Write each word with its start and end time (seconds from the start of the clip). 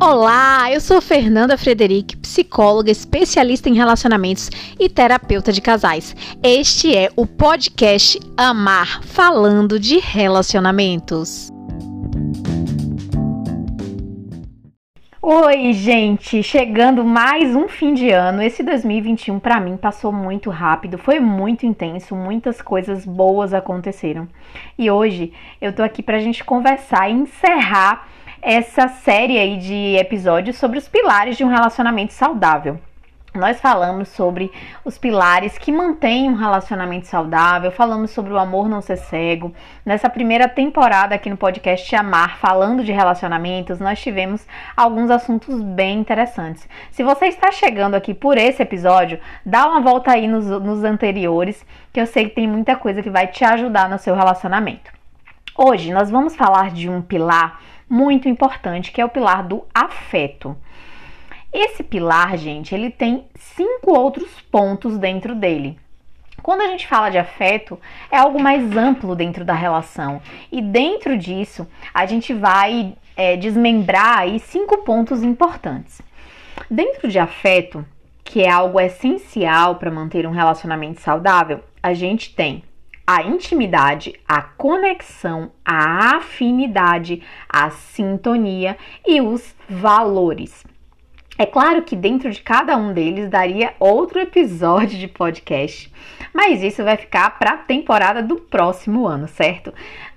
Olá, 0.00 0.72
eu 0.72 0.80
sou 0.80 1.00
Fernanda 1.00 1.58
Frederic, 1.58 2.16
psicóloga, 2.18 2.88
especialista 2.88 3.68
em 3.68 3.74
relacionamentos 3.74 4.48
e 4.78 4.88
terapeuta 4.88 5.52
de 5.52 5.60
casais. 5.60 6.14
Este 6.40 6.96
é 6.96 7.10
o 7.16 7.26
podcast 7.26 8.20
Amar, 8.36 9.02
falando 9.02 9.76
de 9.76 9.98
relacionamentos. 9.98 11.50
Oi, 15.20 15.72
gente, 15.72 16.44
chegando 16.44 17.04
mais 17.04 17.56
um 17.56 17.66
fim 17.66 17.92
de 17.92 18.10
ano. 18.10 18.40
Esse 18.40 18.62
2021 18.62 19.40
para 19.40 19.58
mim 19.58 19.76
passou 19.76 20.12
muito 20.12 20.48
rápido, 20.48 20.96
foi 20.96 21.18
muito 21.18 21.66
intenso, 21.66 22.14
muitas 22.14 22.62
coisas 22.62 23.04
boas 23.04 23.52
aconteceram. 23.52 24.28
E 24.78 24.88
hoje 24.88 25.32
eu 25.60 25.72
tô 25.72 25.82
aqui 25.82 26.04
pra 26.04 26.20
gente 26.20 26.44
conversar 26.44 27.10
e 27.10 27.14
encerrar 27.14 28.06
essa 28.42 28.88
série 28.88 29.38
aí 29.38 29.56
de 29.56 29.96
episódios 29.96 30.56
sobre 30.56 30.78
os 30.78 30.88
pilares 30.88 31.36
de 31.36 31.44
um 31.44 31.48
relacionamento 31.48 32.12
saudável. 32.12 32.78
Nós 33.34 33.60
falamos 33.60 34.08
sobre 34.08 34.50
os 34.84 34.98
pilares 34.98 35.58
que 35.58 35.70
mantêm 35.70 36.28
um 36.28 36.34
relacionamento 36.34 37.06
saudável, 37.06 37.70
falamos 37.70 38.10
sobre 38.10 38.32
o 38.32 38.38
amor 38.38 38.68
não 38.68 38.80
ser 38.80 38.96
cego. 38.96 39.52
Nessa 39.84 40.08
primeira 40.08 40.48
temporada 40.48 41.14
aqui 41.14 41.28
no 41.28 41.36
podcast 41.36 41.94
Amar, 41.94 42.38
falando 42.38 42.82
de 42.82 42.90
relacionamentos, 42.90 43.78
nós 43.78 44.00
tivemos 44.00 44.46
alguns 44.76 45.10
assuntos 45.10 45.62
bem 45.62 46.00
interessantes. 46.00 46.66
Se 46.90 47.04
você 47.04 47.26
está 47.26 47.52
chegando 47.52 47.94
aqui 47.94 48.14
por 48.14 48.38
esse 48.38 48.62
episódio, 48.62 49.20
dá 49.44 49.68
uma 49.68 49.80
volta 49.80 50.12
aí 50.12 50.26
nos, 50.26 50.46
nos 50.46 50.82
anteriores, 50.82 51.64
que 51.92 52.00
eu 52.00 52.06
sei 52.06 52.30
que 52.30 52.34
tem 52.34 52.48
muita 52.48 52.76
coisa 52.76 53.02
que 53.02 53.10
vai 53.10 53.26
te 53.26 53.44
ajudar 53.44 53.88
no 53.90 53.98
seu 53.98 54.16
relacionamento. 54.16 54.90
Hoje 55.54 55.92
nós 55.92 56.10
vamos 56.10 56.34
falar 56.34 56.70
de 56.70 56.88
um 56.88 57.02
pilar 57.02 57.60
muito 57.88 58.28
importante, 58.28 58.92
que 58.92 59.00
é 59.00 59.04
o 59.04 59.08
pilar 59.08 59.46
do 59.46 59.64
afeto. 59.74 60.56
Esse 61.52 61.82
pilar, 61.82 62.36
gente, 62.36 62.74
ele 62.74 62.90
tem 62.90 63.24
cinco 63.34 63.98
outros 63.98 64.28
pontos 64.50 64.98
dentro 64.98 65.34
dele. 65.34 65.78
Quando 66.42 66.60
a 66.60 66.66
gente 66.68 66.86
fala 66.86 67.10
de 67.10 67.18
afeto, 67.18 67.80
é 68.10 68.18
algo 68.18 68.40
mais 68.40 68.76
amplo 68.76 69.16
dentro 69.16 69.44
da 69.44 69.54
relação. 69.54 70.20
E 70.52 70.60
dentro 70.60 71.16
disso, 71.16 71.66
a 71.92 72.06
gente 72.06 72.32
vai 72.32 72.94
é, 73.16 73.36
desmembrar 73.36 74.18
aí 74.18 74.38
cinco 74.38 74.78
pontos 74.78 75.22
importantes. 75.22 76.00
Dentro 76.70 77.08
de 77.08 77.18
afeto, 77.18 77.84
que 78.22 78.42
é 78.42 78.50
algo 78.50 78.78
essencial 78.78 79.76
para 79.76 79.90
manter 79.90 80.26
um 80.26 80.30
relacionamento 80.30 81.00
saudável, 81.00 81.60
a 81.82 81.94
gente 81.94 82.34
tem 82.34 82.62
a 83.08 83.22
intimidade, 83.22 84.20
a 84.28 84.42
conexão, 84.42 85.50
a 85.64 86.16
afinidade, 86.16 87.22
a 87.48 87.70
sintonia 87.70 88.76
e 89.06 89.18
os 89.22 89.54
valores. 89.66 90.62
É 91.38 91.46
claro 91.46 91.80
que 91.80 91.96
dentro 91.96 92.30
de 92.30 92.42
cada 92.42 92.76
um 92.76 92.92
deles 92.92 93.30
daria 93.30 93.72
outro 93.80 94.20
episódio 94.20 94.98
de 94.98 95.08
podcast, 95.08 95.90
mas 96.34 96.62
isso 96.62 96.84
vai 96.84 96.98
ficar 96.98 97.38
para 97.38 97.52
a 97.52 97.56
temporada 97.56 98.22
do 98.22 98.36
próximo 98.36 99.06
ano, 99.06 99.26
certo? 99.26 99.72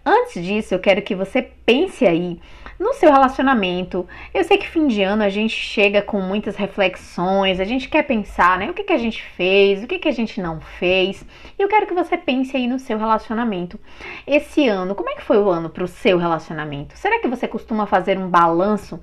Antes 0.06 0.44
disso, 0.44 0.74
eu 0.74 0.80
quero 0.80 1.02
que 1.02 1.16
você 1.16 1.42
pense 1.66 2.06
aí 2.06 2.42
no 2.82 2.96
seu 2.96 3.12
relacionamento. 3.12 4.08
Eu 4.34 4.44
sei 4.44 4.58
que 4.58 4.68
fim 4.68 4.88
de 4.88 5.04
ano 5.04 5.22
a 5.22 5.30
gente 5.30 5.56
chega 5.56 6.02
com 6.02 6.20
muitas 6.20 6.56
reflexões, 6.56 7.60
a 7.60 7.64
gente 7.64 7.88
quer 7.88 8.02
pensar, 8.02 8.58
né? 8.58 8.72
O 8.72 8.74
que, 8.74 8.84
que 8.84 8.92
a 8.92 8.98
gente 8.98 9.22
fez, 9.22 9.84
o 9.84 9.88
que, 9.88 10.00
que 10.00 10.08
a 10.08 10.12
gente 10.12 10.42
não 10.42 10.60
fez. 10.60 11.24
E 11.60 11.62
eu 11.62 11.68
quero 11.68 11.86
que 11.86 11.94
você 11.94 12.18
pense 12.18 12.58
aí 12.58 12.68
no 12.68 12.80
seu 12.80 12.98
relacionamento. 12.98 13.80
Esse 14.26 14.68
ano, 14.68 14.96
como 14.96 15.12
é 15.12 15.14
que 15.14 15.22
foi 15.22 15.38
o 15.38 15.48
ano 15.48 15.70
para 15.70 15.84
o 15.84 15.88
seu 15.88 16.18
relacionamento? 16.18 16.98
Será 16.98 17.20
que 17.20 17.28
você 17.28 17.48
costuma 17.48 17.86
fazer 17.86 18.18
um 18.18 18.28
balanço? 18.28 19.00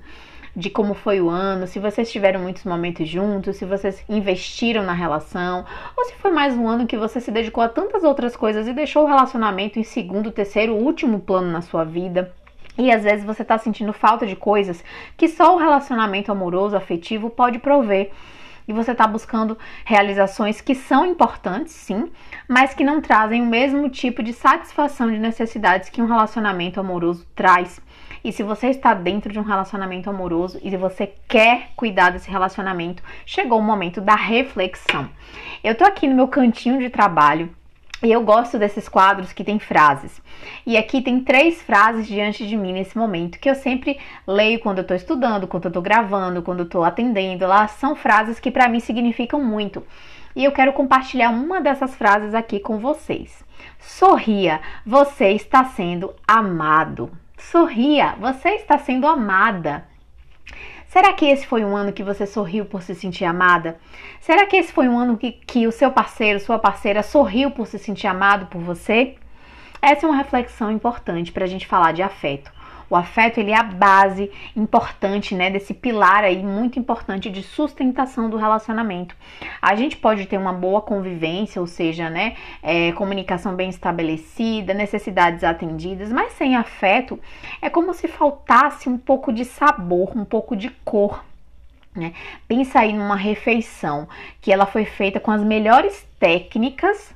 de 0.55 0.69
como 0.69 0.93
foi 0.93 1.21
o 1.21 1.29
ano, 1.29 1.67
se 1.67 1.79
vocês 1.79 2.11
tiveram 2.11 2.41
muitos 2.41 2.63
momentos 2.65 3.07
juntos, 3.07 3.57
se 3.57 3.65
vocês 3.65 4.03
investiram 4.09 4.83
na 4.83 4.93
relação, 4.93 5.63
ou 5.95 6.05
se 6.05 6.13
foi 6.15 6.31
mais 6.31 6.55
um 6.55 6.67
ano 6.67 6.87
que 6.87 6.97
você 6.97 7.21
se 7.21 7.31
dedicou 7.31 7.63
a 7.63 7.69
tantas 7.69 8.03
outras 8.03 8.35
coisas 8.35 8.67
e 8.67 8.73
deixou 8.73 9.03
o 9.03 9.07
relacionamento 9.07 9.79
em 9.79 9.83
segundo, 9.83 10.31
terceiro, 10.31 10.75
último 10.75 11.19
plano 11.19 11.49
na 11.51 11.61
sua 11.61 11.83
vida. 11.83 12.33
E 12.77 12.91
às 12.91 13.03
vezes 13.03 13.25
você 13.25 13.41
está 13.41 13.57
sentindo 13.57 13.91
falta 13.91 14.25
de 14.25 14.35
coisas 14.35 14.83
que 15.17 15.27
só 15.27 15.55
o 15.55 15.59
relacionamento 15.59 16.31
amoroso, 16.31 16.77
afetivo 16.77 17.29
pode 17.29 17.59
prover. 17.59 18.11
E 18.67 18.73
você 18.73 18.91
está 18.91 19.07
buscando 19.07 19.57
realizações 19.83 20.61
que 20.61 20.75
são 20.75 21.03
importantes, 21.03 21.73
sim, 21.73 22.11
mas 22.47 22.73
que 22.73 22.83
não 22.83 23.01
trazem 23.01 23.41
o 23.41 23.45
mesmo 23.45 23.89
tipo 23.89 24.21
de 24.21 24.31
satisfação 24.31 25.11
de 25.11 25.17
necessidades 25.17 25.89
que 25.89 26.01
um 26.01 26.05
relacionamento 26.05 26.79
amoroso 26.79 27.25
traz. 27.35 27.81
E 28.23 28.31
se 28.31 28.43
você 28.43 28.67
está 28.67 28.93
dentro 28.93 29.31
de 29.31 29.39
um 29.39 29.43
relacionamento 29.43 30.09
amoroso 30.09 30.59
e 30.61 30.69
se 30.69 30.77
você 30.77 31.11
quer 31.27 31.71
cuidar 31.75 32.11
desse 32.11 32.29
relacionamento, 32.29 33.01
chegou 33.25 33.57
o 33.57 33.63
momento 33.63 34.01
da 34.01 34.15
reflexão. 34.15 35.09
Eu 35.63 35.73
tô 35.73 35.83
aqui 35.83 36.07
no 36.07 36.15
meu 36.15 36.27
cantinho 36.27 36.79
de 36.79 36.89
trabalho 36.89 37.49
e 38.01 38.11
eu 38.11 38.23
gosto 38.23 38.57
desses 38.57 38.87
quadros 38.87 39.33
que 39.33 39.43
tem 39.43 39.59
frases. 39.59 40.21
E 40.65 40.77
aqui 40.77 41.01
tem 41.01 41.19
três 41.19 41.61
frases 41.61 42.07
diante 42.07 42.47
de 42.47 42.55
mim 42.55 42.71
nesse 42.71 42.97
momento 42.97 43.39
que 43.39 43.49
eu 43.49 43.55
sempre 43.55 43.99
leio 44.25 44.59
quando 44.59 44.77
eu 44.77 44.83
estou 44.83 44.95
estudando, 44.95 45.47
quando 45.47 45.65
eu 45.65 45.69
estou 45.69 45.81
gravando, 45.81 46.41
quando 46.41 46.59
eu 46.59 46.65
estou 46.65 46.83
atendendo. 46.85 47.43
Elas 47.43 47.71
são 47.71 47.95
frases 47.95 48.39
que 48.39 48.51
para 48.51 48.69
mim 48.69 48.79
significam 48.79 49.43
muito. 49.43 49.83
E 50.33 50.45
eu 50.45 50.51
quero 50.53 50.71
compartilhar 50.71 51.29
uma 51.29 51.59
dessas 51.59 51.93
frases 51.95 52.33
aqui 52.33 52.59
com 52.59 52.77
vocês. 52.77 53.43
Sorria, 53.77 54.61
você 54.85 55.31
está 55.31 55.65
sendo 55.65 56.13
amado. 56.25 57.11
Sorria, 57.37 58.15
você 58.19 58.49
está 58.51 58.77
sendo 58.77 59.07
amada. 59.07 59.88
Será 60.89 61.13
que 61.13 61.27
esse 61.27 61.45
foi 61.45 61.63
um 61.63 61.77
ano 61.77 61.93
que 61.93 62.01
você 62.01 62.25
sorriu 62.25 62.65
por 62.65 62.81
se 62.81 62.95
sentir 62.95 63.23
amada? 63.23 63.77
Será 64.19 64.47
que 64.47 64.57
esse 64.57 64.73
foi 64.73 64.87
um 64.87 64.97
ano 64.97 65.19
que, 65.19 65.31
que 65.31 65.67
o 65.67 65.71
seu 65.71 65.91
parceiro, 65.91 66.39
sua 66.39 66.57
parceira 66.57 67.03
sorriu 67.03 67.51
por 67.51 67.67
se 67.67 67.77
sentir 67.77 68.07
amado 68.07 68.47
por 68.47 68.59
você? 68.59 69.15
Essa 69.79 70.07
é 70.07 70.09
uma 70.09 70.17
reflexão 70.17 70.71
importante 70.71 71.31
para 71.31 71.45
a 71.45 71.47
gente 71.47 71.67
falar 71.67 71.91
de 71.91 72.01
afeto. 72.01 72.51
O 72.89 72.95
afeto 72.95 73.39
ele 73.39 73.51
é 73.51 73.57
a 73.57 73.63
base 73.63 74.31
importante, 74.55 75.35
né, 75.35 75.49
desse 75.49 75.73
pilar 75.73 76.23
aí 76.23 76.43
muito 76.43 76.79
importante 76.79 77.29
de 77.29 77.43
sustentação 77.43 78.29
do 78.29 78.37
relacionamento. 78.37 79.15
A 79.61 79.75
gente 79.75 79.97
pode 79.97 80.25
ter 80.25 80.37
uma 80.37 80.53
boa 80.53 80.81
convivência, 80.81 81.61
ou 81.61 81.67
seja, 81.67 82.09
né, 82.09 82.35
é, 82.63 82.91
comunicação 82.93 83.55
bem 83.55 83.69
estabelecida, 83.69 84.73
necessidades 84.73 85.43
atendidas, 85.43 86.11
mas 86.11 86.33
sem 86.33 86.55
afeto 86.55 87.19
é 87.61 87.69
como 87.69 87.93
se 87.93 88.07
faltasse 88.07 88.89
um 88.89 88.97
pouco 88.97 89.31
de 89.31 89.45
sabor, 89.45 90.17
um 90.17 90.25
pouco 90.25 90.55
de 90.55 90.69
cor 90.83 91.23
né? 91.95 92.13
Pensa 92.47 92.79
aí 92.79 92.93
numa 92.93 93.15
refeição 93.15 94.07
que 94.41 94.51
ela 94.51 94.65
foi 94.65 94.85
feita 94.85 95.19
com 95.19 95.31
as 95.31 95.43
melhores 95.43 96.07
técnicas 96.19 97.13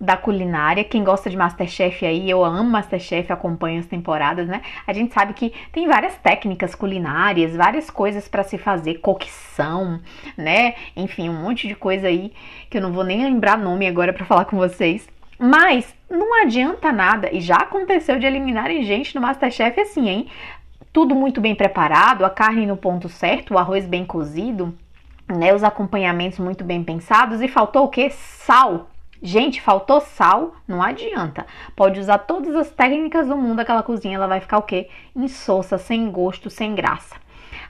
da 0.00 0.16
culinária. 0.16 0.84
Quem 0.84 1.04
gosta 1.04 1.30
de 1.30 1.36
Masterchef 1.36 2.04
aí, 2.04 2.28
eu 2.28 2.44
amo 2.44 2.68
Masterchef, 2.68 3.32
acompanho 3.32 3.80
as 3.80 3.86
temporadas, 3.86 4.48
né? 4.48 4.62
A 4.86 4.92
gente 4.92 5.14
sabe 5.14 5.32
que 5.34 5.52
tem 5.72 5.86
várias 5.86 6.16
técnicas 6.16 6.74
culinárias, 6.74 7.56
várias 7.56 7.90
coisas 7.90 8.28
para 8.28 8.42
se 8.42 8.58
fazer, 8.58 8.94
cocção, 8.94 10.00
né? 10.36 10.74
Enfim, 10.96 11.28
um 11.28 11.42
monte 11.42 11.68
de 11.68 11.74
coisa 11.74 12.08
aí 12.08 12.32
que 12.68 12.78
eu 12.78 12.82
não 12.82 12.92
vou 12.92 13.04
nem 13.04 13.22
lembrar 13.22 13.56
nome 13.56 13.86
agora 13.86 14.12
para 14.12 14.26
falar 14.26 14.44
com 14.44 14.56
vocês. 14.56 15.08
Mas 15.38 15.94
não 16.08 16.42
adianta 16.42 16.92
nada, 16.92 17.28
e 17.32 17.40
já 17.40 17.56
aconteceu 17.56 18.18
de 18.18 18.26
eliminarem 18.26 18.84
gente 18.84 19.14
no 19.14 19.20
Masterchef 19.20 19.80
assim, 19.80 20.08
hein? 20.08 20.28
Tudo 20.92 21.14
muito 21.14 21.40
bem 21.40 21.54
preparado, 21.54 22.24
a 22.24 22.30
carne 22.30 22.66
no 22.66 22.76
ponto 22.76 23.08
certo, 23.08 23.54
o 23.54 23.58
arroz 23.58 23.84
bem 23.84 24.04
cozido, 24.04 24.72
né? 25.26 25.52
Os 25.52 25.64
acompanhamentos 25.64 26.38
muito 26.38 26.62
bem 26.62 26.84
pensados 26.84 27.40
e 27.40 27.48
faltou 27.48 27.84
o 27.84 27.88
que? 27.88 28.10
Sal. 28.10 28.90
Gente, 29.26 29.58
faltou 29.62 30.02
sal, 30.02 30.54
não 30.68 30.82
adianta. 30.82 31.46
Pode 31.74 31.98
usar 31.98 32.18
todas 32.18 32.54
as 32.54 32.68
técnicas 32.68 33.26
do 33.26 33.34
mundo, 33.34 33.60
aquela 33.60 33.82
cozinha 33.82 34.16
ela 34.16 34.26
vai 34.26 34.38
ficar 34.38 34.58
o 34.58 34.62
quê? 34.62 34.90
Insossa, 35.16 35.78
sem 35.78 36.10
gosto, 36.10 36.50
sem 36.50 36.74
graça. 36.74 37.16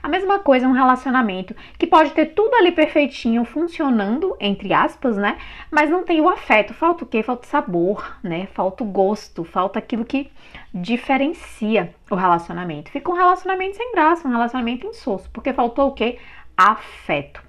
A 0.03 0.09
mesma 0.09 0.39
coisa 0.39 0.65
é 0.65 0.67
um 0.67 0.73
relacionamento 0.73 1.55
que 1.79 1.87
pode 1.87 2.11
ter 2.11 2.33
tudo 2.33 2.53
ali 2.55 2.73
perfeitinho, 2.73 3.45
funcionando, 3.45 4.35
entre 4.37 4.73
aspas, 4.73 5.15
né? 5.15 5.37
Mas 5.71 5.89
não 5.89 6.03
tem 6.03 6.19
o 6.19 6.27
afeto. 6.27 6.73
Falta 6.73 7.05
o 7.05 7.07
quê? 7.07 7.23
Falta 7.23 7.47
o 7.47 7.49
sabor, 7.49 8.17
né? 8.21 8.47
Falta 8.47 8.83
o 8.83 8.87
gosto, 8.87 9.45
falta 9.45 9.79
aquilo 9.79 10.03
que 10.03 10.29
diferencia 10.73 11.95
o 12.11 12.15
relacionamento. 12.15 12.91
Fica 12.91 13.09
um 13.09 13.15
relacionamento 13.15 13.77
sem 13.77 13.93
graça, 13.93 14.27
um 14.27 14.31
relacionamento 14.31 14.85
insosso, 14.87 15.29
porque 15.31 15.53
faltou 15.53 15.87
o 15.87 15.93
quê? 15.93 16.19
Afeto. 16.57 17.44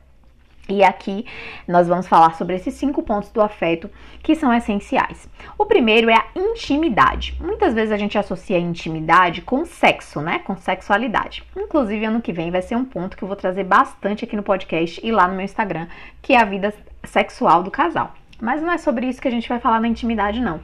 E 0.68 0.82
aqui 0.82 1.24
nós 1.66 1.86
vamos 1.86 2.08
falar 2.08 2.34
sobre 2.34 2.56
esses 2.56 2.74
cinco 2.74 3.02
pontos 3.02 3.30
do 3.30 3.40
afeto 3.40 3.88
que 4.20 4.34
são 4.34 4.52
essenciais. 4.52 5.28
O 5.56 5.64
primeiro 5.64 6.10
é 6.10 6.14
a 6.14 6.26
intimidade. 6.34 7.36
Muitas 7.40 7.72
vezes 7.72 7.92
a 7.92 7.96
gente 7.96 8.18
associa 8.18 8.56
a 8.56 8.60
intimidade 8.60 9.42
com 9.42 9.64
sexo, 9.64 10.20
né? 10.20 10.40
Com 10.40 10.56
sexualidade. 10.56 11.44
Inclusive, 11.56 12.04
ano 12.04 12.20
que 12.20 12.32
vem 12.32 12.50
vai 12.50 12.62
ser 12.62 12.74
um 12.74 12.84
ponto 12.84 13.16
que 13.16 13.22
eu 13.22 13.28
vou 13.28 13.36
trazer 13.36 13.62
bastante 13.62 14.24
aqui 14.24 14.34
no 14.34 14.42
podcast 14.42 15.00
e 15.04 15.12
lá 15.12 15.28
no 15.28 15.34
meu 15.34 15.44
Instagram, 15.44 15.86
que 16.20 16.32
é 16.32 16.40
a 16.40 16.44
vida 16.44 16.74
sexual 17.04 17.62
do 17.62 17.70
casal. 17.70 18.12
Mas 18.40 18.60
não 18.60 18.72
é 18.72 18.78
sobre 18.78 19.06
isso 19.06 19.22
que 19.22 19.28
a 19.28 19.30
gente 19.30 19.48
vai 19.48 19.60
falar 19.60 19.80
na 19.80 19.88
intimidade, 19.88 20.40
não. 20.40 20.60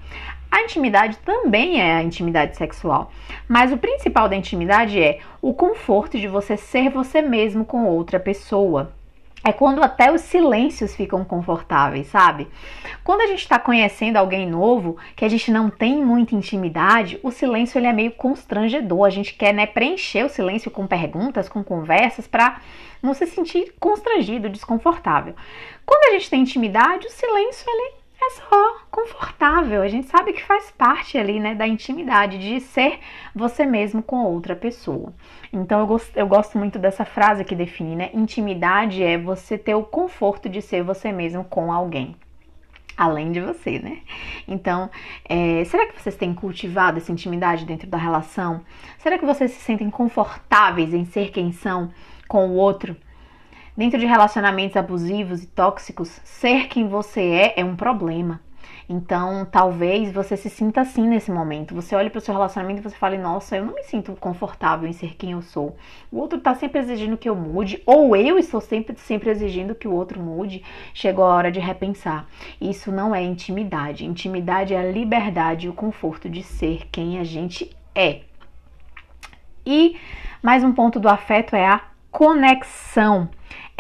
A 0.51 0.63
intimidade 0.63 1.17
também 1.19 1.81
é 1.81 1.95
a 1.95 2.03
intimidade 2.03 2.57
sexual, 2.59 3.11
mas 3.49 3.73
o 3.73 3.79
principal 3.79 4.29
da 4.29 4.37
intimidade 4.37 5.01
é 5.01 5.21
o 5.41 5.55
conforto 5.55 6.19
de 6.19 6.29
você 6.29 6.59
ser 6.59 6.91
você 6.91 7.23
mesmo 7.23 7.65
com 7.65 7.87
outra 7.87 8.21
pessoa. 8.21 8.93
É 9.45 9.53
quando 9.53 9.83
até 9.83 10.13
os 10.13 10.21
silêncios 10.21 10.95
ficam 10.95 11.25
confortáveis, 11.25 12.07
sabe? 12.07 12.47
Quando 13.03 13.23
a 13.23 13.27
gente 13.27 13.41
está 13.41 13.59
conhecendo 13.59 14.17
alguém 14.17 14.49
novo, 14.49 14.97
que 15.17 15.25
a 15.25 15.29
gente 15.29 15.51
não 15.51 15.69
tem 15.69 16.05
muita 16.05 16.37
intimidade, 16.37 17.19
o 17.25 17.31
silêncio 17.33 17.77
ele 17.79 17.89
é 17.89 17.93
meio 17.93 18.13
constrangedor. 18.13 19.05
A 19.05 19.11
gente 19.11 19.35
quer 19.35 19.53
né, 19.53 19.67
preencher 19.67 20.25
o 20.25 20.29
silêncio 20.29 20.71
com 20.71 20.87
perguntas, 20.87 21.49
com 21.49 21.65
conversas, 21.65 22.29
para 22.29 22.61
não 23.03 23.15
se 23.15 23.27
sentir 23.27 23.75
constrangido, 23.81 24.49
desconfortável. 24.49 25.35
Quando 25.85 26.11
a 26.11 26.13
gente 26.13 26.31
tem 26.31 26.43
intimidade, 26.43 27.09
o 27.09 27.11
silêncio 27.11 27.65
ele 27.69 28.02
é 28.23 28.31
só 28.31 28.79
confortável. 28.91 29.83
A 29.83 29.89
gente 29.89 30.07
sabe 30.07 30.33
que 30.33 30.43
faz 30.43 30.71
parte 30.71 31.19
ali, 31.19 31.41
né, 31.41 31.55
da 31.55 31.67
intimidade, 31.67 32.39
de 32.39 32.61
ser 32.61 33.01
você 33.35 33.67
mesmo 33.67 34.03
com 34.03 34.25
outra 34.25 34.55
pessoa. 34.55 35.13
Então 35.53 35.81
eu 35.81 35.87
gosto, 35.87 36.17
eu 36.17 36.27
gosto 36.27 36.59
muito 36.59 36.79
dessa 36.79 37.05
frase 37.05 37.45
que 37.45 37.55
define, 37.55 37.97
né? 37.97 38.11
Intimidade 38.15 39.03
é 39.03 39.19
você 39.19 39.59
ter 39.59 39.75
o 39.75 39.83
conforto 39.83 40.49
de 40.49 40.63
ser 40.63 40.83
você 40.83 41.11
mesmo 41.13 41.45
com 41.45 41.73
alguém. 41.73 42.17
Além 42.97 43.33
de 43.33 43.41
você, 43.41 43.79
né? 43.79 44.01
Então, 44.47 44.91
é, 45.25 45.65
será 45.65 45.87
que 45.87 46.01
vocês 46.01 46.15
têm 46.15 46.35
cultivado 46.35 46.99
essa 46.99 47.11
intimidade 47.11 47.65
dentro 47.65 47.89
da 47.89 47.97
relação? 47.97 48.61
Será 48.99 49.19
que 49.19 49.25
vocês 49.25 49.51
se 49.51 49.61
sentem 49.61 49.91
confortáveis 49.91 50.93
em 50.93 51.05
ser 51.07 51.31
quem 51.31 51.53
são 51.53 51.91
com 52.29 52.51
o 52.51 52.55
outro? 52.55 52.95
Dentro 53.75 53.99
de 53.99 54.05
relacionamentos 54.05 54.77
abusivos 54.77 55.43
e 55.43 55.47
tóxicos, 55.47 56.21
ser 56.25 56.69
quem 56.69 56.87
você 56.87 57.23
é 57.23 57.55
é 57.61 57.65
um 57.65 57.75
problema. 57.75 58.41
Então, 58.87 59.47
talvez 59.51 60.13
você 60.13 60.37
se 60.37 60.51
sinta 60.51 60.83
assim 60.83 61.09
nesse 61.09 61.31
momento. 61.31 61.75
Você 61.75 61.97
olha 61.97 62.11
para 62.11 62.19
o 62.19 62.21
seu 62.21 62.35
relacionamento 62.35 62.81
e 62.81 62.83
você 62.83 62.97
fala: 62.97 63.17
Nossa, 63.17 63.57
eu 63.57 63.65
não 63.65 63.75
me 63.75 63.83
sinto 63.85 64.13
confortável 64.17 64.87
em 64.87 64.93
ser 64.93 65.17
quem 65.17 65.33
eu 65.33 65.41
sou. 65.41 65.75
O 66.11 66.19
outro 66.19 66.37
está 66.37 66.55
sempre 66.55 66.81
exigindo 66.81 67.17
que 67.17 67.27
eu 67.27 67.35
mude, 67.35 67.83
ou 67.87 68.15
eu 68.15 68.39
estou 68.39 68.61
sempre, 68.61 68.95
sempre 68.99 69.31
exigindo 69.31 69.75
que 69.75 69.89
o 69.89 69.95
outro 69.95 70.21
mude. 70.21 70.63
Chegou 70.93 71.25
a 71.25 71.35
hora 71.35 71.51
de 71.51 71.59
repensar. 71.59 72.27
Isso 72.61 72.93
não 72.93 73.15
é 73.15 73.23
intimidade. 73.23 74.05
Intimidade 74.05 74.75
é 74.75 74.81
a 74.81 74.91
liberdade 74.91 75.67
e 75.67 75.71
o 75.71 75.75
conforto 75.75 76.29
de 76.29 76.43
ser 76.43 76.89
quem 76.93 77.19
a 77.19 77.25
gente 77.25 77.75
é. 77.95 78.21
E 79.65 79.97
mais 80.43 80.63
um 80.63 80.73
ponto 80.73 81.01
do 81.01 81.09
afeto 81.09 81.57
é 81.57 81.67
a 81.67 81.81
conexão 82.11 83.31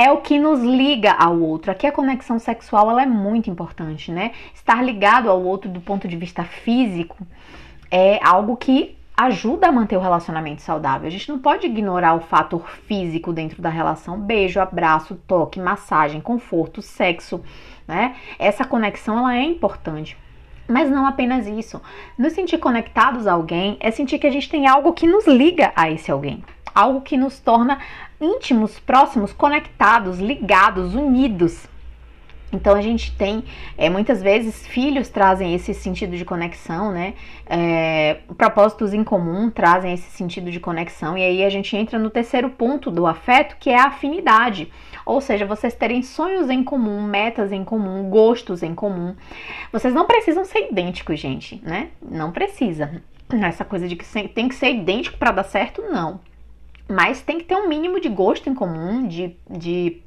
é 0.02 0.10
o 0.10 0.16
que 0.16 0.36
nos 0.36 0.60
liga 0.60 1.12
ao 1.12 1.38
outro. 1.38 1.70
Aqui 1.70 1.86
a 1.86 1.92
conexão 1.92 2.36
sexual 2.36 2.90
ela 2.90 3.02
é 3.02 3.06
muito 3.06 3.48
importante, 3.48 4.10
né? 4.10 4.32
Estar 4.52 4.82
ligado 4.82 5.30
ao 5.30 5.40
outro 5.40 5.70
do 5.70 5.80
ponto 5.80 6.08
de 6.08 6.16
vista 6.16 6.42
físico 6.42 7.16
é 7.88 8.18
algo 8.20 8.56
que 8.56 8.96
ajuda 9.16 9.68
a 9.68 9.72
manter 9.72 9.96
o 9.96 10.00
relacionamento 10.00 10.60
saudável. 10.60 11.06
A 11.06 11.10
gente 11.10 11.28
não 11.28 11.38
pode 11.38 11.68
ignorar 11.68 12.14
o 12.14 12.20
fator 12.20 12.68
físico 12.68 13.32
dentro 13.32 13.62
da 13.62 13.68
relação. 13.68 14.18
Beijo, 14.18 14.58
abraço, 14.58 15.14
toque, 15.14 15.60
massagem, 15.60 16.20
conforto, 16.20 16.82
sexo, 16.82 17.40
né? 17.86 18.16
Essa 18.40 18.64
conexão 18.64 19.18
ela 19.18 19.36
é 19.36 19.44
importante. 19.44 20.16
Mas 20.66 20.90
não 20.90 21.06
apenas 21.06 21.46
isso. 21.46 21.80
Nos 22.18 22.32
sentir 22.32 22.58
conectados 22.58 23.28
a 23.28 23.34
alguém 23.34 23.76
é 23.78 23.92
sentir 23.92 24.18
que 24.18 24.26
a 24.26 24.32
gente 24.32 24.50
tem 24.50 24.66
algo 24.66 24.92
que 24.92 25.06
nos 25.06 25.28
liga 25.28 25.72
a 25.76 25.88
esse 25.88 26.10
alguém. 26.10 26.42
Algo 26.74 27.00
que 27.00 27.16
nos 27.16 27.38
torna 27.38 27.78
íntimos, 28.20 28.78
próximos, 28.80 29.32
conectados, 29.32 30.18
ligados, 30.18 30.94
unidos. 30.94 31.68
Então 32.52 32.74
a 32.74 32.82
gente 32.82 33.16
tem, 33.16 33.44
é, 33.78 33.88
muitas 33.88 34.22
vezes, 34.22 34.66
filhos 34.66 35.08
trazem 35.08 35.54
esse 35.54 35.72
sentido 35.72 36.16
de 36.16 36.24
conexão, 36.24 36.92
né? 36.92 37.14
É, 37.46 38.18
propósitos 38.36 38.92
em 38.92 39.02
comum 39.02 39.50
trazem 39.50 39.94
esse 39.94 40.10
sentido 40.10 40.50
de 40.50 40.60
conexão, 40.60 41.16
e 41.16 41.22
aí 41.22 41.44
a 41.44 41.48
gente 41.48 41.74
entra 41.74 41.98
no 41.98 42.10
terceiro 42.10 42.50
ponto 42.50 42.90
do 42.90 43.06
afeto, 43.06 43.56
que 43.58 43.70
é 43.70 43.78
a 43.78 43.86
afinidade. 43.86 44.70
Ou 45.06 45.20
seja, 45.20 45.46
vocês 45.46 45.74
terem 45.74 46.02
sonhos 46.02 46.50
em 46.50 46.62
comum, 46.62 47.02
metas 47.02 47.50
em 47.52 47.64
comum, 47.64 48.08
gostos 48.10 48.62
em 48.62 48.74
comum. 48.74 49.16
Vocês 49.72 49.94
não 49.94 50.06
precisam 50.06 50.44
ser 50.44 50.68
idênticos, 50.70 51.18
gente, 51.18 51.60
né? 51.64 51.88
Não 52.02 52.30
precisa. 52.30 53.02
Essa 53.30 53.64
coisa 53.64 53.88
de 53.88 53.96
que 53.96 54.04
tem 54.28 54.46
que 54.46 54.54
ser 54.54 54.70
idêntico 54.70 55.16
para 55.16 55.32
dar 55.32 55.44
certo, 55.44 55.80
não. 55.82 56.20
Mas 56.92 57.22
tem 57.22 57.38
que 57.38 57.44
ter 57.44 57.56
um 57.56 57.68
mínimo 57.68 57.98
de 57.98 58.08
gosto 58.08 58.50
em 58.50 58.54
comum, 58.54 59.06
de, 59.08 59.34
de 59.48 60.02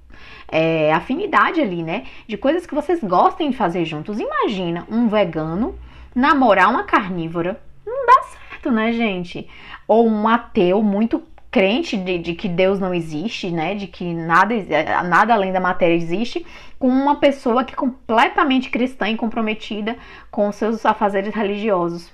é, 0.48 0.94
afinidade 0.94 1.60
ali, 1.60 1.82
né? 1.82 2.06
De 2.28 2.38
coisas 2.38 2.66
que 2.66 2.76
vocês 2.76 3.04
gostem 3.04 3.50
de 3.50 3.58
fazer 3.58 3.86
juntos. 3.86 4.20
Imagina 4.20 4.86
um 4.90 5.08
vegano 5.08 5.76
namorar 6.14 6.70
uma 6.70 6.84
carnívora. 6.84 7.60
Não 7.86 8.06
dá 8.06 8.24
certo, 8.24 8.72
né, 8.72 8.94
gente? 8.94 9.48
Ou 9.88 10.08
um 10.08 10.28
ateu 10.28 10.84
muito 10.84 11.24
crente 11.50 11.96
de, 11.98 12.18
de, 12.20 12.34
que 12.34 12.48
Deus 12.48 12.80
não 12.80 12.94
existe, 12.94 13.50
né? 13.50 13.74
De 13.74 13.88
que 13.88 14.14
nada, 14.14 14.54
nada 15.04 15.34
além 15.34 15.52
da 15.52 15.60
matéria 15.60 15.96
existe, 15.96 16.46
com 16.78 16.88
uma 16.88 17.16
pessoa 17.16 17.64
que 17.64 17.74
é 17.74 17.78
completamente 17.78 18.70
cristã 18.70 19.10
e 19.10 19.18
comprometida 19.18 19.96
com 20.30 20.52
seus 20.52 20.86
afazeres 20.86 21.34
religiosos 21.34 22.14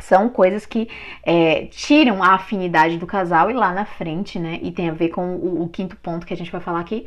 são 0.00 0.28
coisas 0.28 0.66
que 0.66 0.88
é, 1.22 1.66
tiram 1.66 2.22
a 2.22 2.34
afinidade 2.34 2.98
do 2.98 3.06
casal 3.06 3.50
e 3.50 3.54
lá 3.54 3.72
na 3.72 3.84
frente, 3.84 4.38
né? 4.38 4.58
E 4.62 4.70
tem 4.70 4.88
a 4.88 4.92
ver 4.92 5.08
com 5.08 5.34
o, 5.36 5.62
o 5.62 5.68
quinto 5.68 5.96
ponto 5.96 6.26
que 6.26 6.34
a 6.34 6.36
gente 6.36 6.50
vai 6.50 6.60
falar 6.60 6.80
aqui. 6.80 7.06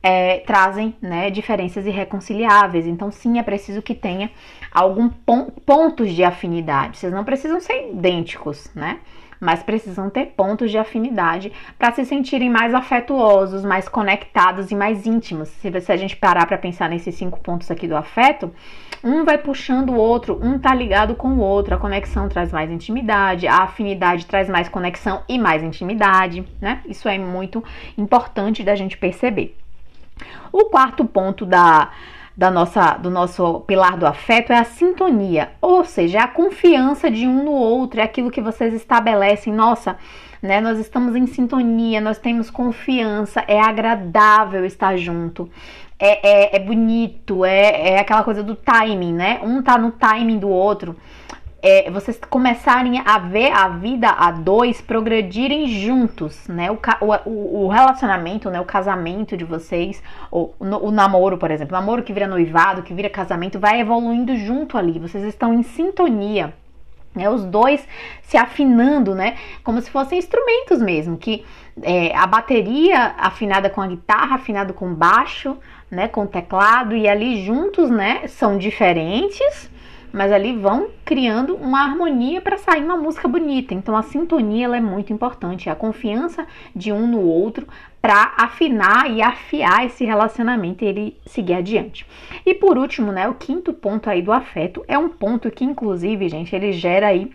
É, 0.00 0.38
trazem 0.46 0.94
né, 1.02 1.28
diferenças 1.28 1.84
irreconciliáveis. 1.84 2.86
Então, 2.86 3.10
sim, 3.10 3.38
é 3.38 3.42
preciso 3.42 3.82
que 3.82 3.94
tenha 3.94 4.30
alguns 4.72 5.12
pon 5.26 5.46
pontos 5.66 6.12
de 6.12 6.22
afinidade. 6.22 6.98
Vocês 6.98 7.12
não 7.12 7.24
precisam 7.24 7.60
ser 7.60 7.90
idênticos, 7.90 8.70
né? 8.74 9.00
Mas 9.40 9.62
precisam 9.62 10.10
ter 10.10 10.26
pontos 10.36 10.70
de 10.70 10.78
afinidade 10.78 11.52
para 11.78 11.92
se 11.92 12.04
sentirem 12.04 12.50
mais 12.50 12.74
afetuosos, 12.74 13.64
mais 13.64 13.88
conectados 13.88 14.70
e 14.70 14.74
mais 14.74 15.06
íntimos. 15.06 15.48
Se, 15.48 15.80
se 15.80 15.92
a 15.92 15.96
gente 15.96 16.16
parar 16.16 16.46
para 16.46 16.58
pensar 16.58 16.88
nesses 16.88 17.14
cinco 17.14 17.38
pontos 17.40 17.70
aqui 17.70 17.86
do 17.86 17.96
afeto, 17.96 18.52
um 19.02 19.24
vai 19.24 19.38
puxando 19.38 19.90
o 19.90 19.96
outro, 19.96 20.38
um 20.42 20.58
tá 20.58 20.74
ligado 20.74 21.14
com 21.14 21.28
o 21.28 21.38
outro. 21.38 21.74
A 21.74 21.78
conexão 21.78 22.28
traz 22.28 22.52
mais 22.52 22.70
intimidade, 22.70 23.46
a 23.46 23.58
afinidade 23.58 24.26
traz 24.26 24.48
mais 24.48 24.68
conexão 24.68 25.22
e 25.28 25.38
mais 25.38 25.62
intimidade, 25.62 26.44
né? 26.60 26.82
Isso 26.86 27.08
é 27.08 27.18
muito 27.18 27.62
importante 27.96 28.64
da 28.64 28.74
gente 28.74 28.96
perceber. 28.98 29.56
O 30.52 30.66
quarto 30.66 31.04
ponto 31.04 31.44
da, 31.44 31.90
da 32.36 32.50
nossa, 32.50 32.94
do 32.94 33.10
nosso 33.10 33.60
pilar 33.60 33.96
do 33.96 34.06
afeto 34.06 34.52
é 34.52 34.58
a 34.58 34.64
sintonia, 34.64 35.50
ou 35.60 35.84
seja, 35.84 36.20
a 36.20 36.28
confiança 36.28 37.10
de 37.10 37.26
um 37.26 37.44
no 37.44 37.52
outro, 37.52 38.00
é 38.00 38.02
aquilo 38.02 38.30
que 38.30 38.40
vocês 38.40 38.72
estabelecem. 38.74 39.52
Nossa, 39.52 39.96
né? 40.42 40.60
Nós 40.60 40.78
estamos 40.78 41.16
em 41.16 41.26
sintonia, 41.26 42.00
nós 42.00 42.18
temos 42.18 42.50
confiança, 42.50 43.44
é 43.46 43.60
agradável 43.60 44.64
estar 44.64 44.96
junto 44.96 45.50
é, 45.98 46.54
é, 46.54 46.56
é 46.56 46.58
bonito, 46.60 47.44
é, 47.44 47.90
é 47.90 47.98
aquela 47.98 48.22
coisa 48.22 48.42
do 48.42 48.54
timing, 48.54 49.12
né? 49.12 49.40
Um 49.42 49.60
tá 49.62 49.76
no 49.76 49.90
timing 49.90 50.38
do 50.38 50.48
outro. 50.48 50.96
É, 51.60 51.90
vocês 51.90 52.20
começarem 52.30 53.02
a 53.04 53.18
ver 53.18 53.50
a 53.50 53.68
vida 53.68 54.08
a 54.08 54.30
dois 54.30 54.80
progredirem 54.80 55.66
juntos, 55.66 56.46
né? 56.46 56.70
O, 56.70 56.78
o, 57.26 57.64
o 57.64 57.68
relacionamento, 57.68 58.48
né? 58.48 58.60
O 58.60 58.64
casamento 58.64 59.36
de 59.36 59.44
vocês, 59.44 60.00
o, 60.30 60.50
o, 60.60 60.90
namoro, 60.92 61.36
por 61.36 61.50
exemplo, 61.50 61.76
o 61.76 61.80
namoro 61.80 62.04
que 62.04 62.12
vira 62.12 62.28
noivado, 62.28 62.84
que 62.84 62.94
vira 62.94 63.10
casamento, 63.10 63.58
vai 63.58 63.80
evoluindo 63.80 64.36
junto 64.36 64.78
ali. 64.78 65.00
Vocês 65.00 65.24
estão 65.24 65.52
em 65.52 65.64
sintonia. 65.64 66.54
Né, 67.14 67.28
os 67.28 67.44
dois 67.44 67.84
se 68.22 68.36
afinando, 68.36 69.14
né? 69.14 69.36
Como 69.64 69.80
se 69.80 69.90
fossem 69.90 70.18
instrumentos 70.18 70.80
mesmo, 70.80 71.16
que 71.16 71.44
é, 71.82 72.14
a 72.14 72.26
bateria 72.26 73.14
afinada 73.18 73.68
com 73.70 73.80
a 73.80 73.86
guitarra, 73.86 74.36
afinada 74.36 74.72
com 74.72 74.94
baixo, 74.94 75.56
né, 75.90 76.06
com 76.06 76.26
teclado 76.26 76.94
e 76.94 77.08
ali 77.08 77.44
juntos, 77.44 77.90
né, 77.90 78.26
são 78.28 78.58
diferentes, 78.58 79.70
mas 80.18 80.32
ali 80.32 80.52
vão 80.52 80.88
criando 81.04 81.54
uma 81.54 81.80
harmonia 81.80 82.40
para 82.40 82.58
sair 82.58 82.82
uma 82.82 82.96
música 82.96 83.28
bonita. 83.28 83.72
Então 83.72 83.96
a 83.96 84.02
sintonia 84.02 84.66
é 84.66 84.80
muito 84.80 85.12
importante, 85.12 85.70
a 85.70 85.76
confiança 85.76 86.44
de 86.74 86.90
um 86.90 87.06
no 87.06 87.20
outro 87.20 87.68
para 88.02 88.34
afinar 88.36 89.08
e 89.08 89.22
afiar 89.22 89.86
esse 89.86 90.04
relacionamento 90.04 90.84
e 90.84 90.88
ele 90.88 91.16
seguir 91.24 91.54
adiante. 91.54 92.04
E 92.44 92.52
por 92.52 92.76
último, 92.76 93.12
né, 93.12 93.28
o 93.28 93.34
quinto 93.34 93.72
ponto 93.72 94.10
aí 94.10 94.20
do 94.20 94.32
afeto 94.32 94.84
é 94.88 94.98
um 94.98 95.08
ponto 95.08 95.52
que 95.52 95.64
inclusive, 95.64 96.28
gente, 96.28 96.52
ele 96.52 96.72
gera 96.72 97.06
aí 97.06 97.30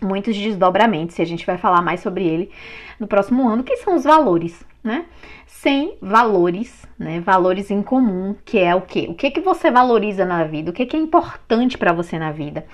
muitos 0.00 0.36
desdobramentos, 0.36 1.18
e 1.18 1.22
a 1.22 1.26
gente 1.26 1.46
vai 1.46 1.58
falar 1.58 1.82
mais 1.82 2.00
sobre 2.00 2.24
ele 2.26 2.50
no 2.98 3.06
próximo 3.06 3.48
ano, 3.48 3.62
que 3.62 3.76
são 3.78 3.96
os 3.96 4.04
valores, 4.04 4.64
né? 4.82 5.04
Sem 5.46 5.96
valores, 6.00 6.86
né? 6.98 7.20
Valores 7.20 7.70
em 7.70 7.82
comum, 7.82 8.34
que 8.44 8.58
é 8.58 8.74
o 8.74 8.80
quê? 8.80 9.06
O 9.08 9.14
que 9.14 9.30
que 9.30 9.40
você 9.40 9.70
valoriza 9.70 10.24
na 10.24 10.44
vida? 10.44 10.70
O 10.70 10.74
que 10.74 10.86
que 10.86 10.96
é 10.96 11.00
importante 11.00 11.76
para 11.76 11.92
você 11.92 12.18
na 12.18 12.32
vida? 12.32 12.66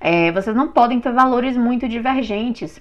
É, 0.00 0.30
vocês 0.32 0.54
não 0.54 0.68
podem 0.68 1.00
ter 1.00 1.12
valores 1.12 1.56
muito 1.56 1.88
divergentes. 1.88 2.80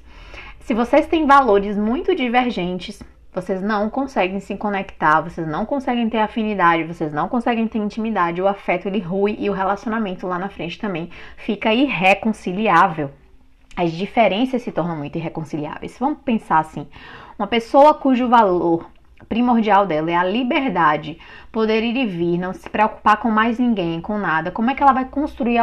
Se 0.60 0.74
vocês 0.74 1.08
têm 1.08 1.26
valores 1.26 1.78
muito 1.78 2.16
divergentes, 2.16 3.02
vocês 3.36 3.62
não 3.62 3.90
conseguem 3.90 4.40
se 4.40 4.56
conectar, 4.56 5.22
vocês 5.22 5.46
não 5.46 5.66
conseguem 5.66 6.10
ter 6.10 6.20
afinidade, 6.20 6.84
vocês 6.84 7.12
não 7.12 7.28
conseguem 7.28 7.68
ter 7.68 7.80
intimidade, 7.80 8.42
o 8.42 8.48
afeto 8.48 8.88
ele 8.88 9.00
rui 9.00 9.36
e 9.38 9.50
o 9.50 9.54
relacionamento 9.54 10.26
lá 10.26 10.40
na 10.40 10.48
frente 10.48 10.80
também 10.80 11.10
fica 11.36 11.74
irreconciliável. 11.74 13.12
As 13.76 13.92
diferenças 13.92 14.62
se 14.62 14.72
tornam 14.72 14.96
muito 14.96 15.18
irreconciliáveis. 15.18 15.98
Vamos 16.00 16.20
pensar 16.24 16.60
assim: 16.60 16.88
uma 17.38 17.48
pessoa 17.48 17.94
cujo 17.94 18.30
valor 18.30 18.90
primordial 19.28 19.86
dela 19.86 20.12
é 20.12 20.16
a 20.16 20.24
liberdade, 20.24 21.18
poder 21.52 21.84
ir 21.84 21.96
e 21.96 22.06
vir, 22.06 22.38
não 22.38 22.54
se 22.54 22.70
preocupar 22.70 23.18
com 23.18 23.30
mais 23.32 23.58
ninguém, 23.58 24.00
com 24.02 24.18
nada. 24.18 24.52
Como 24.52 24.70
é 24.70 24.76
que 24.76 24.84
ela 24.84 24.94
vai 24.94 25.06
construir 25.06 25.58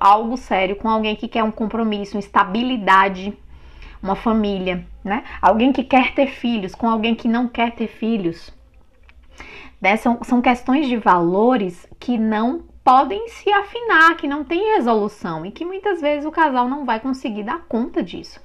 algo 0.00 0.36
sério 0.36 0.76
com 0.76 0.88
alguém 0.88 1.14
que 1.14 1.28
quer 1.28 1.42
um 1.42 1.50
compromisso, 1.50 2.16
uma 2.16 2.20
estabilidade, 2.20 3.36
uma 4.02 4.16
família, 4.16 4.86
né? 5.04 5.24
Alguém 5.40 5.72
que 5.72 5.84
quer 5.84 6.14
ter 6.14 6.26
filhos 6.26 6.74
com 6.74 6.88
alguém 6.88 7.14
que 7.14 7.28
não 7.28 7.48
quer 7.48 7.72
ter 7.72 7.86
filhos. 7.86 8.52
Né? 9.80 9.96
São, 9.96 10.20
são 10.22 10.40
questões 10.40 10.88
de 10.88 10.96
valores 10.96 11.86
que 11.98 12.16
não 12.16 12.62
podem 12.84 13.28
se 13.28 13.52
afinar, 13.52 14.16
que 14.16 14.26
não 14.26 14.44
tem 14.44 14.74
resolução 14.74 15.46
e 15.46 15.52
que 15.52 15.64
muitas 15.64 16.00
vezes 16.00 16.24
o 16.24 16.32
casal 16.32 16.68
não 16.68 16.84
vai 16.84 17.00
conseguir 17.00 17.44
dar 17.44 17.60
conta 17.68 18.02
disso 18.02 18.40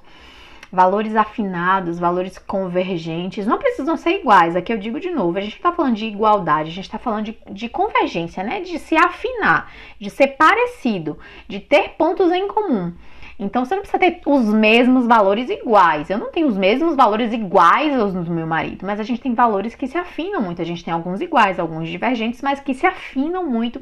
valores 0.70 1.16
afinados, 1.16 1.98
valores 1.98 2.38
convergentes, 2.38 3.46
não 3.46 3.58
precisam 3.58 3.96
ser 3.96 4.20
iguais. 4.20 4.54
Aqui 4.54 4.72
eu 4.72 4.78
digo 4.78 5.00
de 5.00 5.10
novo, 5.10 5.38
a 5.38 5.40
gente 5.40 5.56
está 5.56 5.72
falando 5.72 5.96
de 5.96 6.06
igualdade, 6.06 6.70
a 6.70 6.72
gente 6.72 6.84
está 6.84 6.98
falando 6.98 7.24
de, 7.26 7.38
de 7.50 7.68
convergência, 7.68 8.42
né? 8.44 8.60
De 8.60 8.78
se 8.78 8.96
afinar, 8.96 9.72
de 9.98 10.10
ser 10.10 10.28
parecido, 10.28 11.18
de 11.46 11.60
ter 11.60 11.90
pontos 11.90 12.30
em 12.30 12.46
comum. 12.48 12.92
Então 13.38 13.64
você 13.64 13.74
não 13.74 13.82
precisa 13.82 13.98
ter 14.00 14.20
os 14.26 14.46
mesmos 14.46 15.06
valores 15.06 15.48
iguais. 15.48 16.10
Eu 16.10 16.18
não 16.18 16.32
tenho 16.32 16.48
os 16.48 16.56
mesmos 16.56 16.96
valores 16.96 17.32
iguais 17.32 17.98
aos 17.98 18.12
do 18.12 18.30
meu 18.32 18.46
marido, 18.46 18.84
mas 18.84 18.98
a 18.98 19.04
gente 19.04 19.20
tem 19.20 19.32
valores 19.32 19.76
que 19.76 19.86
se 19.86 19.96
afinam 19.96 20.42
muito. 20.42 20.60
A 20.60 20.64
gente 20.64 20.84
tem 20.84 20.92
alguns 20.92 21.20
iguais, 21.20 21.58
alguns 21.58 21.88
divergentes, 21.88 22.42
mas 22.42 22.58
que 22.58 22.74
se 22.74 22.86
afinam 22.86 23.48
muito 23.48 23.80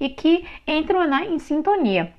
e 0.00 0.08
que 0.08 0.44
entram 0.66 1.06
na, 1.06 1.24
em 1.24 1.38
sintonia. 1.38 2.12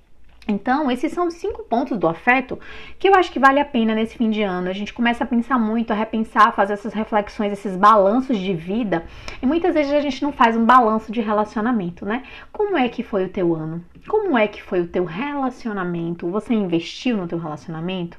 Então, 0.47 0.89
esses 0.89 1.11
são 1.11 1.27
os 1.27 1.33
cinco 1.33 1.63
pontos 1.63 1.97
do 1.97 2.07
afeto 2.07 2.57
que 2.97 3.09
eu 3.09 3.15
acho 3.15 3.31
que 3.31 3.39
vale 3.39 3.59
a 3.59 3.65
pena 3.65 3.93
nesse 3.93 4.17
fim 4.17 4.29
de 4.29 4.41
ano. 4.41 4.69
A 4.69 4.73
gente 4.73 4.93
começa 4.93 5.25
a 5.25 5.27
pensar 5.27 5.59
muito, 5.59 5.91
a 5.91 5.95
repensar, 5.95 6.47
a 6.47 6.51
fazer 6.53 6.73
essas 6.73 6.93
reflexões, 6.93 7.51
esses 7.51 7.75
balanços 7.75 8.37
de 8.37 8.53
vida. 8.53 9.03
E 9.41 9.45
muitas 9.45 9.73
vezes 9.73 9.91
a 9.91 9.99
gente 9.99 10.23
não 10.23 10.31
faz 10.31 10.55
um 10.55 10.65
balanço 10.65 11.11
de 11.11 11.19
relacionamento, 11.19 12.05
né? 12.05 12.23
Como 12.53 12.77
é 12.77 12.87
que 12.87 13.03
foi 13.03 13.25
o 13.25 13.29
teu 13.29 13.53
ano? 13.53 13.83
Como 14.07 14.37
é 14.37 14.47
que 14.47 14.63
foi 14.63 14.79
o 14.79 14.87
teu 14.87 15.03
relacionamento? 15.03 16.29
Você 16.31 16.53
investiu 16.53 17.17
no 17.17 17.27
teu 17.27 17.37
relacionamento? 17.37 18.17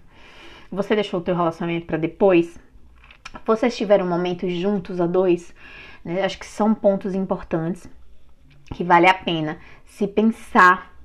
Você 0.70 0.94
deixou 0.94 1.20
o 1.20 1.22
teu 1.22 1.34
relacionamento 1.34 1.86
para 1.86 1.96
depois? 1.96 2.60
Vocês 3.46 3.74
tiveram 3.74 4.06
momentos 4.06 4.52
juntos 4.52 5.00
a 5.00 5.06
dois? 5.06 5.54
Né? 6.04 6.22
Acho 6.22 6.38
que 6.38 6.46
são 6.46 6.74
pontos 6.74 7.14
importantes 7.14 7.88
que 8.74 8.84
vale 8.84 9.08
a 9.08 9.14
pena 9.14 9.56
se 9.86 10.06
pensar 10.06 10.97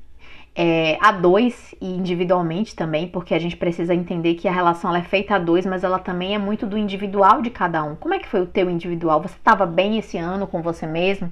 é, 0.56 0.98
a 1.02 1.12
dois 1.12 1.74
e 1.82 1.88
individualmente 1.88 2.76
também, 2.76 3.08
porque 3.08 3.34
a 3.34 3.40
gente 3.40 3.58
precisa 3.58 3.94
entender 3.94 4.36
que 4.36 4.48
a 4.48 4.52
relação 4.52 4.96
é 4.96 5.02
feita 5.02 5.36
a 5.36 5.40
dois, 5.40 5.66
mas 5.66 5.84
ela 5.84 5.98
também 5.98 6.36
é 6.36 6.38
muito 6.38 6.68
do 6.68 6.78
individual 6.78 7.42
de 7.42 7.50
cada 7.50 7.84
um. 7.84 7.96
Como 7.96 8.14
é 8.14 8.20
que 8.20 8.28
foi 8.28 8.42
o 8.42 8.46
teu 8.46 8.70
individual? 8.70 9.22
Você 9.22 9.36
estava 9.36 9.66
bem 9.66 9.98
esse 9.98 10.18
ano 10.18 10.46
com 10.46 10.62
você 10.62 10.86
mesmo? 10.86 11.32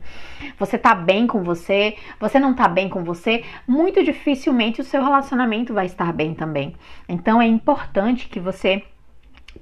Você 0.58 0.78
tá 0.78 0.96
bem 0.96 1.28
com 1.28 1.44
você? 1.44 1.96
Você 2.20 2.40
não 2.40 2.56
tá 2.56 2.68
bem 2.68 2.90
com 2.90 3.04
você? 3.04 3.44
Muito 3.68 4.04
dificilmente 4.04 4.82
o 4.82 4.84
seu 4.84 5.04
relacionamento 5.04 5.74
vai 5.74 5.86
estar 5.86 6.12
bem 6.12 6.34
também. 6.34 6.76
Então 7.08 7.40
é 7.40 7.46
importante 7.46 8.28
que 8.28 8.40
você 8.40 8.84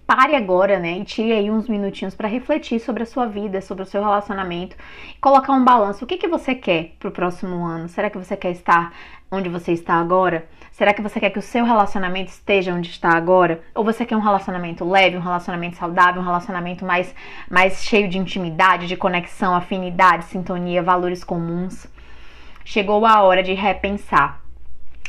pare 0.05 0.35
agora, 0.35 0.79
né, 0.79 0.99
e 0.99 1.03
tire 1.03 1.31
aí 1.31 1.51
uns 1.51 1.67
minutinhos 1.67 2.15
para 2.15 2.27
refletir 2.27 2.79
sobre 2.79 3.03
a 3.03 3.05
sua 3.05 3.25
vida, 3.25 3.61
sobre 3.61 3.83
o 3.83 3.85
seu 3.85 4.01
relacionamento, 4.01 4.75
e 5.15 5.19
colocar 5.19 5.53
um 5.53 5.63
balanço. 5.63 6.03
O 6.03 6.07
que 6.07 6.17
que 6.17 6.27
você 6.27 6.55
quer 6.55 6.95
para 6.99 7.09
o 7.09 7.11
próximo 7.11 7.65
ano? 7.65 7.87
Será 7.89 8.09
que 8.09 8.17
você 8.17 8.35
quer 8.35 8.51
estar 8.51 8.93
onde 9.31 9.49
você 9.49 9.71
está 9.71 9.95
agora? 9.95 10.47
Será 10.71 10.93
que 10.93 11.01
você 11.01 11.19
quer 11.19 11.29
que 11.29 11.39
o 11.39 11.41
seu 11.41 11.65
relacionamento 11.65 12.29
esteja 12.29 12.73
onde 12.73 12.89
está 12.89 13.09
agora? 13.09 13.61
Ou 13.75 13.83
você 13.83 14.05
quer 14.05 14.15
um 14.15 14.21
relacionamento 14.21 14.87
leve, 14.87 15.17
um 15.17 15.21
relacionamento 15.21 15.77
saudável, 15.77 16.21
um 16.21 16.25
relacionamento 16.25 16.85
mais 16.85 17.13
mais 17.49 17.83
cheio 17.83 18.07
de 18.07 18.17
intimidade, 18.17 18.87
de 18.87 18.95
conexão, 18.95 19.53
afinidade, 19.53 20.25
sintonia, 20.25 20.81
valores 20.81 21.23
comuns? 21.23 21.87
Chegou 22.63 23.05
a 23.05 23.21
hora 23.23 23.43
de 23.43 23.53
repensar 23.53 24.41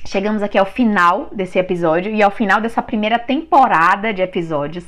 Chegamos 0.07 0.43
aqui 0.43 0.57
ao 0.57 0.65
final 0.65 1.29
desse 1.31 1.59
episódio 1.59 2.13
e 2.13 2.23
ao 2.23 2.31
final 2.31 2.61
dessa 2.61 2.81
primeira 2.81 3.19
temporada 3.19 4.15
de 4.15 4.23
episódios. 4.23 4.85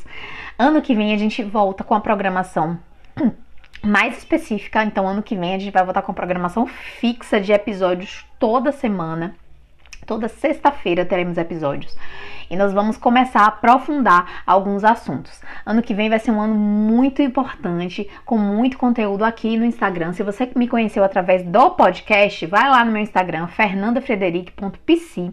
Ano 0.58 0.80
que 0.80 0.94
vem 0.94 1.12
a 1.12 1.18
gente 1.18 1.42
volta 1.42 1.84
com 1.84 1.94
a 1.94 2.00
programação 2.00 2.78
mais 3.82 4.18
específica. 4.18 4.82
Então, 4.84 5.06
ano 5.06 5.22
que 5.22 5.36
vem 5.36 5.54
a 5.54 5.58
gente 5.58 5.72
vai 5.72 5.84
voltar 5.84 6.02
com 6.02 6.14
programação 6.14 6.66
fixa 6.66 7.40
de 7.40 7.52
episódios 7.52 8.24
toda 8.38 8.72
semana. 8.72 9.34
Toda 10.06 10.28
sexta-feira 10.28 11.04
teremos 11.04 11.38
episódios 11.38 11.96
e 12.52 12.56
nós 12.56 12.72
vamos 12.74 12.98
começar 12.98 13.40
a 13.40 13.46
aprofundar 13.46 14.42
alguns 14.46 14.84
assuntos. 14.84 15.40
Ano 15.64 15.80
que 15.80 15.94
vem 15.94 16.10
vai 16.10 16.18
ser 16.18 16.32
um 16.32 16.40
ano 16.40 16.54
muito 16.54 17.22
importante, 17.22 18.06
com 18.26 18.36
muito 18.36 18.76
conteúdo 18.76 19.24
aqui 19.24 19.56
no 19.56 19.64
Instagram. 19.64 20.12
Se 20.12 20.22
você 20.22 20.50
me 20.54 20.68
conheceu 20.68 21.02
através 21.02 21.42
do 21.42 21.70
podcast, 21.70 22.44
vai 22.44 22.68
lá 22.68 22.84
no 22.84 22.92
meu 22.92 23.00
Instagram, 23.00 23.46
fernandafrederic.pc 23.46 25.32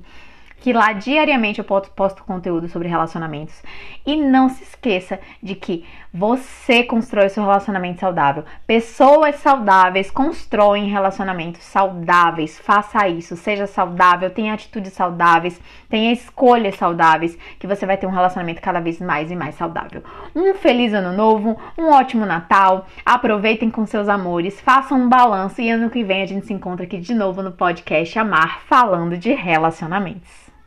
que 0.59 0.73
lá 0.73 0.93
diariamente 0.93 1.59
eu 1.59 1.65
posto 1.65 2.23
conteúdo 2.23 2.67
sobre 2.67 2.87
relacionamentos. 2.87 3.61
E 4.05 4.15
não 4.15 4.49
se 4.49 4.63
esqueça 4.63 5.19
de 5.41 5.55
que 5.55 5.85
você 6.11 6.83
constrói 6.83 7.27
o 7.27 7.29
seu 7.29 7.43
relacionamento 7.43 7.99
saudável. 7.99 8.43
Pessoas 8.65 9.35
saudáveis 9.35 10.09
constroem 10.09 10.89
relacionamentos 10.89 11.61
saudáveis. 11.63 12.59
Faça 12.59 13.07
isso, 13.07 13.37
seja 13.37 13.67
saudável, 13.67 14.29
tenha 14.31 14.53
atitudes 14.53 14.93
saudáveis, 14.93 15.61
tenha 15.87 16.11
escolhas 16.11 16.75
saudáveis, 16.75 17.37
que 17.59 17.67
você 17.67 17.85
vai 17.85 17.97
ter 17.97 18.07
um 18.07 18.11
relacionamento 18.11 18.61
cada 18.61 18.79
vez 18.79 18.99
mais 18.99 19.29
e 19.29 19.35
mais 19.35 19.55
saudável. 19.55 20.03
Um 20.35 20.55
feliz 20.55 20.93
ano 20.93 21.13
novo, 21.15 21.57
um 21.77 21.91
ótimo 21.91 22.25
Natal. 22.25 22.87
Aproveitem 23.05 23.69
com 23.69 23.85
seus 23.85 24.09
amores, 24.09 24.59
façam 24.59 24.99
um 24.99 25.09
balanço 25.09 25.61
e 25.61 25.69
ano 25.69 25.89
que 25.89 26.03
vem 26.03 26.23
a 26.23 26.25
gente 26.25 26.47
se 26.47 26.53
encontra 26.53 26.85
aqui 26.85 26.97
de 26.97 27.13
novo 27.13 27.43
no 27.43 27.51
podcast 27.51 28.17
Amar 28.17 28.61
falando 28.61 29.17
de 29.17 29.31
relacionamentos. 29.33 30.48